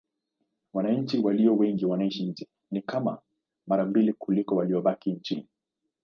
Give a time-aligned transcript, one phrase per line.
[0.73, 3.17] Wananchi walio wengi wanaishi nje: ni kama
[3.67, 5.47] mara mbili kuliko waliobaki nchini.